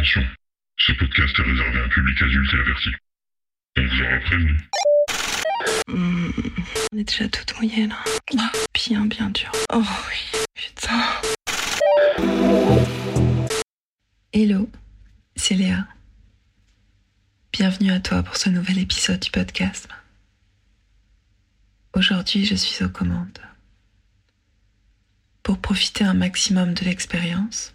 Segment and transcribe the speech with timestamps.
[0.00, 0.24] Attention,
[0.78, 2.88] ce podcast est réservé à un public adulte et averti.
[3.76, 4.56] On vous aura prévenu.
[5.88, 6.30] Hmm,
[6.90, 8.50] on est déjà toute mouillée là.
[8.72, 9.52] Bien, bien dur.
[9.74, 11.02] Oh oui, putain.
[14.32, 14.70] Hello,
[15.36, 15.86] c'est Léa.
[17.52, 19.86] Bienvenue à toi pour ce nouvel épisode du podcast.
[21.94, 23.38] Aujourd'hui, je suis aux commandes.
[25.42, 27.74] Pour profiter un maximum de l'expérience,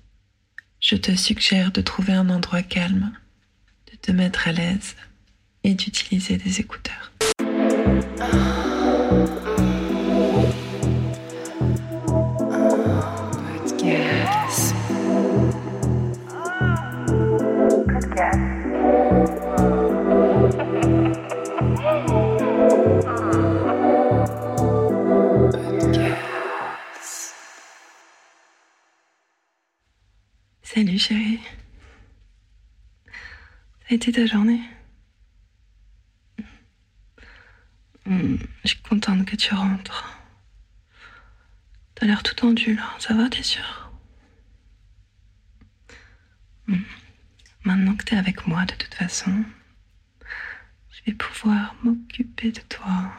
[0.86, 3.12] je te suggère de trouver un endroit calme,
[3.92, 4.96] de te mettre à l'aise
[5.64, 7.12] et d'utiliser des écouteurs.
[34.00, 34.62] Ta journée
[38.06, 40.16] Hmm, Je suis contente que tu rentres.
[41.96, 43.92] T'as l'air tout tendu là, ça va, t'es sûr
[46.68, 46.82] Hmm.
[47.64, 49.44] Maintenant que t'es avec moi, de toute façon,
[50.92, 53.12] je vais pouvoir m'occuper de toi,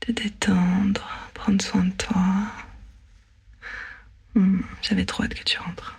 [0.00, 2.46] te détendre, prendre soin de toi.
[4.34, 5.96] Hmm, J'avais trop hâte que tu rentres.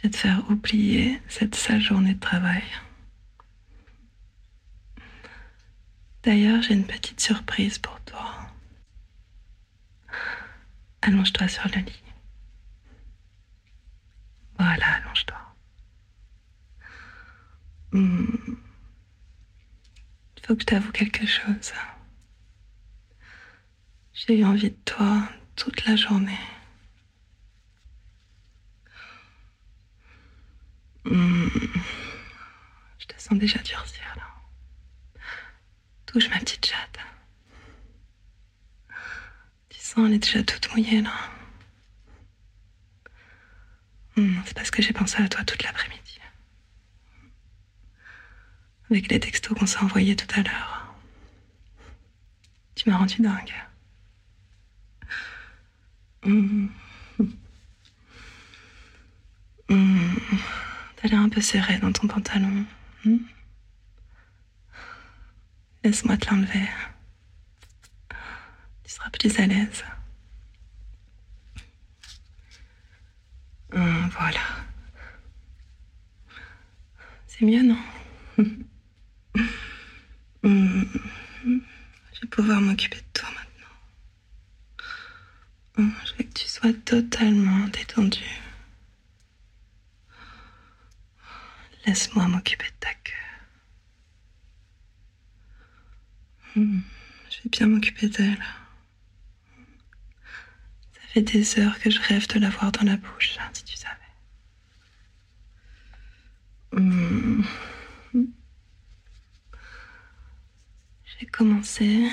[0.00, 2.62] Je vais te faire oublier cette sale journée de travail.
[6.22, 8.34] D'ailleurs, j'ai une petite surprise pour toi.
[11.02, 12.02] Allonge-toi sur le lit.
[14.58, 15.38] Voilà, allonge-toi.
[17.92, 18.24] Hmm.
[20.38, 21.74] Il faut que je t'avoue quelque chose.
[24.14, 26.38] J'ai eu envie de toi toute la journée.
[31.04, 31.48] Hmm.
[32.98, 35.22] Je te sens déjà durcir là.
[36.06, 36.98] Touche ma petite chatte.
[39.68, 41.12] Tu sens, elle est déjà toute mouillée là.
[44.16, 46.18] Hmm, C'est parce que j'ai pensé à toi toute l'après-midi.
[48.90, 50.94] Avec les textos qu'on s'est envoyés tout à l'heure.
[52.74, 53.54] Tu m'as rendu dingue.
[56.24, 56.66] Hmm.
[59.68, 60.16] Hmm.
[61.00, 62.64] T'as l'air un peu serré dans ton pantalon.
[63.04, 63.16] Hmm?
[65.82, 66.68] Laisse-moi te l'enlever.
[68.84, 69.84] Tu seras plus à l'aise.
[73.72, 74.40] Hmm, voilà.
[77.26, 77.78] C'est mieux, non?
[78.36, 78.62] Hmm.
[82.12, 83.76] Je vais pouvoir m'occuper de toi maintenant.
[85.78, 88.20] Hmm, Je veux que tu sois totalement détendu.
[91.86, 93.12] Laisse-moi m'occuper de ta queue.
[96.56, 96.80] Hmm,
[97.30, 98.44] Je vais bien m'occuper d'elle.
[100.92, 103.76] Ça fait des heures que je rêve de l'avoir dans la bouche, hein, si tu
[103.76, 103.94] savais.
[106.72, 107.42] Hmm.
[111.04, 112.08] Je vais commencer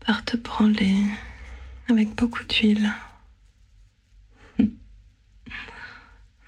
[0.00, 1.04] par te branler
[1.88, 2.92] avec beaucoup d'huile.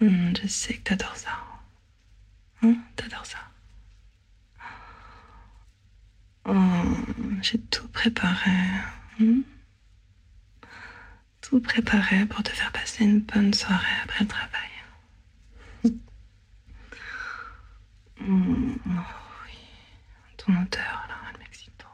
[0.01, 1.31] Hmm, Je sais que t'adores ça.
[2.63, 3.39] Hein, t'adores ça.
[6.45, 6.83] Oh,
[7.43, 8.51] J'ai tout préparé.
[9.19, 9.41] hmm.
[11.41, 14.71] Tout préparé pour te faire passer une bonne soirée après le travail.
[18.19, 19.59] Oui,
[20.37, 21.91] ton odeur là, elle m'excite trop.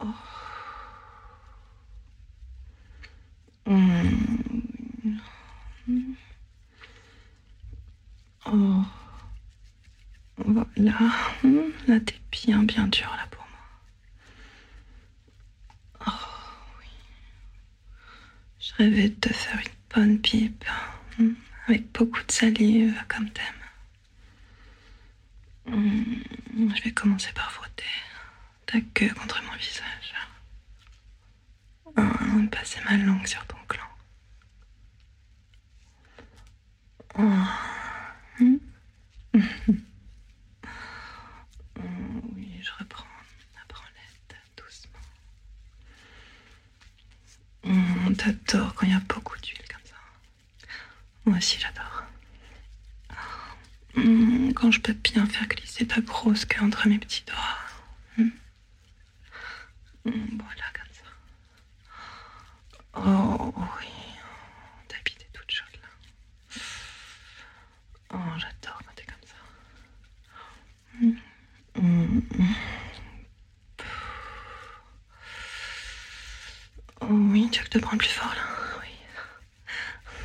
[0.00, 0.06] Oh.
[10.54, 10.98] Voilà.
[11.42, 13.58] Hmm, Là, t'es bien, bien dur là pour moi.
[16.06, 16.86] Oh oui.
[18.58, 20.64] Je rêvais de te faire une bonne pipe.
[21.18, 21.34] hmm,
[21.68, 23.44] Avec beaucoup de salive, comme t'aimes.
[25.66, 26.14] Hmm,
[26.76, 27.84] Je vais commencer par frotter
[28.66, 30.14] ta queue contre mon visage.
[31.86, 33.84] Oh, passer ma langue sur ton clan.
[38.38, 38.56] Hmm.
[48.10, 49.94] on t'adore quand il y a beaucoup d'huile comme ça.
[51.24, 52.02] Moi aussi, j'adore.
[53.94, 57.58] Hmm, quand je peux bien faire glisser ta grosse queue entre mes petits doigts.
[58.16, 58.30] Hmm.
[60.04, 61.04] Hmm, voilà, comme ça.
[62.96, 63.99] Oh oui.
[77.70, 78.42] Te prenne plus fort là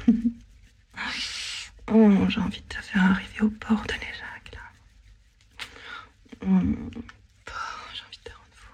[0.07, 0.13] Oui.
[2.30, 4.59] J'ai envie de te faire arriver au port de l'Éjac là.
[6.42, 6.59] Oh,
[7.94, 8.74] j'ai envie de te rendre fou.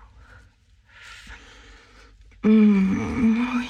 [2.44, 3.70] Hum, oui.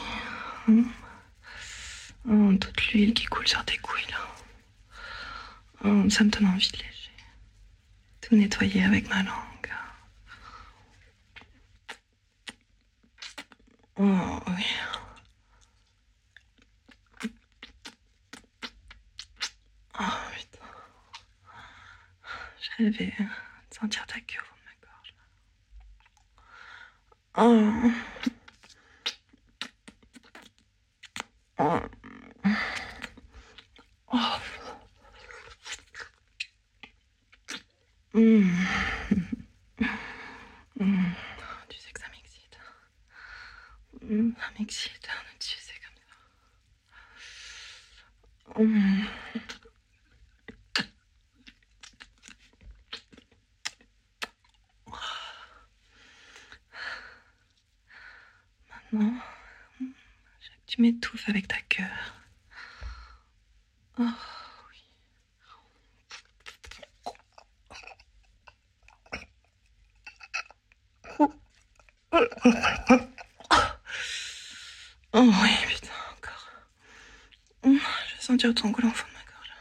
[2.30, 4.18] Oh, toute l'huile qui coule sur tes couilles là.
[6.10, 7.12] Ça me donne envie de léger.
[8.22, 9.72] Tout nettoyer avec ma langue.
[13.98, 14.66] Oh oui.
[22.82, 25.14] Je rêvais de sentir ta queue au de ma gorge.
[31.60, 31.80] Oh.
[34.12, 34.40] Oh.
[38.16, 38.50] Mmh.
[41.70, 42.58] Tu sais que ça m'excite.
[44.02, 45.98] Mmh, Ça m'excite, hein, de sucer comme
[48.56, 48.64] ça.
[48.64, 49.06] Mmh.
[60.68, 61.84] Tu m'étouffes avec ta queue.
[64.00, 64.04] Oh,
[64.70, 64.82] oui.
[75.14, 76.50] Oh oui, putain, encore.
[77.64, 79.52] Je vais sentir ton goût au fond de ma gorge.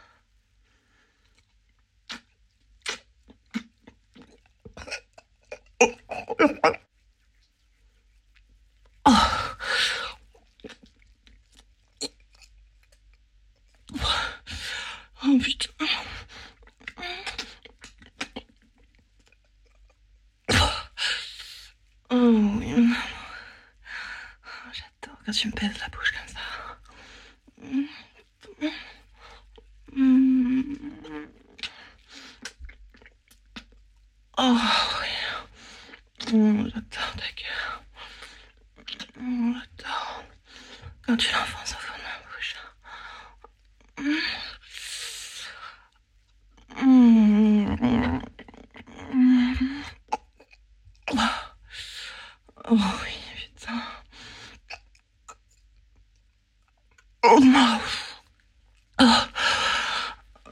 [9.04, 9.14] Oh.
[15.22, 15.70] Oh putain.
[15.78, 15.82] Oh
[16.98, 17.06] oui.
[22.12, 22.19] Oh,
[24.72, 26.38] J'adore quand tu me pèses la bouche comme ça.
[34.38, 34.56] Oh
[35.00, 35.14] oui.
[36.32, 37.80] Oh, J'adore ta gueule.
[39.18, 40.22] Oh, J'adore
[41.02, 42.54] quand tu l'enfonces au fond de ma bouche.
[52.72, 53.82] Oh oui, putain.
[57.24, 57.80] Oh non.
[59.00, 59.26] Oh.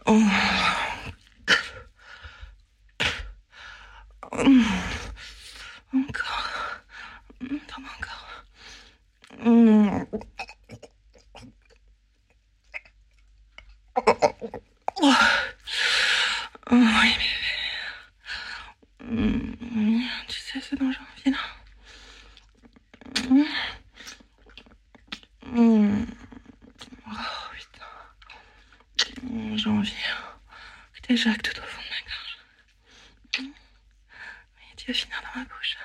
[0.06, 0.22] Oh.
[5.94, 6.42] Encore.
[7.40, 8.26] Donne-moi encore.
[16.70, 17.10] Oh oui,
[19.00, 20.04] bébé.
[20.28, 21.38] Tu sais ce dont j'ai envie là
[25.56, 25.84] Oh
[27.52, 27.92] putain.
[29.56, 29.92] J'ai envie
[31.02, 32.38] que Jacques tout au fond de ma gorge.
[34.56, 35.76] Mais tu vas finir dans ma bouche.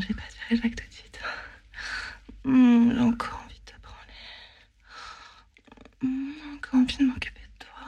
[0.00, 1.20] J'ai pas tiré Jacques tout de suite.
[2.44, 4.12] Encore envie de te prendre.
[6.02, 7.80] J'ai encore envie de m'occuper de toi.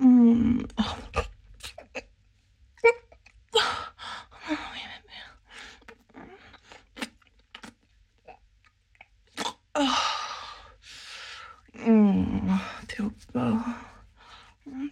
[0.00, 0.62] Mm.
[0.78, 0.82] Oh.
[4.50, 5.18] Oh, oui, bébé.
[9.78, 9.96] Oh.
[11.86, 12.58] Mm.
[12.88, 13.60] T'es au bord.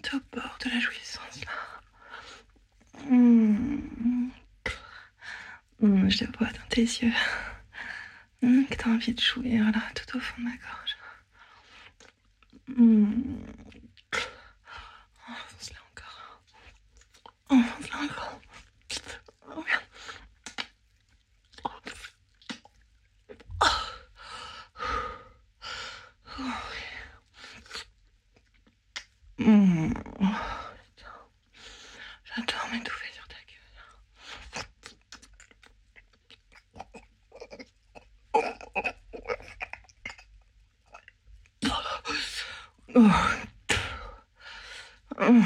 [0.02, 1.52] T'es au bord de la jouissance là.
[3.10, 4.30] Mm.
[5.80, 7.12] Mm, Je le vois dans tes yeux.
[8.40, 10.96] Que t'as envie de jouir là, tout au fond de ma gorge.
[15.28, 16.40] Enfonce-la encore.
[17.50, 18.40] Enfonce-la encore.
[19.56, 19.80] Oh, bien.
[29.38, 29.92] Mm.
[30.20, 30.24] Oh,
[30.96, 31.12] putain.
[32.24, 34.66] J'adore m'étouffer sur ta gueule.
[42.98, 43.36] Oh.
[45.18, 45.44] Oh.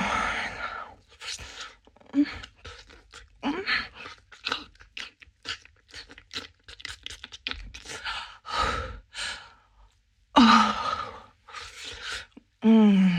[12.63, 13.17] Mm.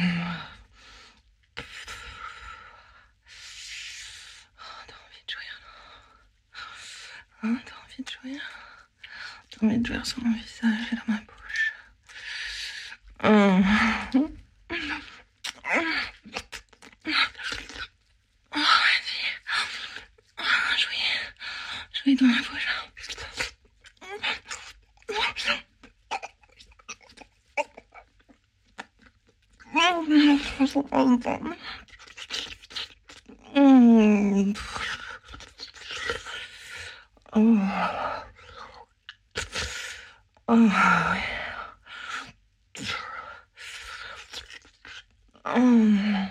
[4.57, 5.33] Oh, T'as envie de
[7.43, 8.03] Hein, T'as envie
[10.05, 11.73] sur mon visage bouche.
[13.23, 13.61] Oh.
[18.53, 19.21] Oh, vas-y.
[20.39, 20.43] Oh,
[20.77, 21.07] jouis.
[22.03, 22.67] Jouis dans ma bouche.
[33.55, 34.53] Mm.
[37.33, 37.57] Oh.
[40.47, 40.69] Oh.
[45.45, 46.27] Mm.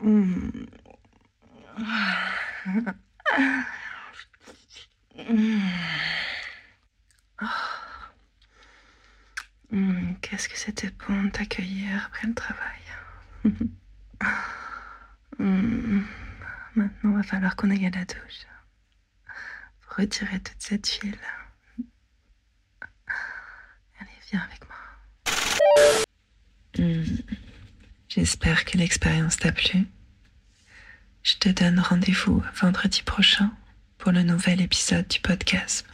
[0.00, 0.66] Mm.
[5.16, 5.62] Mm.
[9.70, 12.80] Mm, Qu'est-ce que c'était bon de t'accueillir après le travail.
[15.52, 16.04] Mm.
[16.74, 18.46] Maintenant, va falloir qu'on aille à la douche
[19.82, 21.18] pour retirer toute cette huile.
[24.00, 24.78] Allez, viens avec moi.
[26.78, 27.04] Mm.
[28.08, 29.86] J'espère que l'expérience t'a plu.
[31.22, 33.50] Je te donne rendez-vous vendredi prochain
[33.98, 35.86] pour le nouvel épisode du podcast.